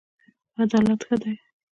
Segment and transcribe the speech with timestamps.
[0.61, 1.33] عدالت ښه دی.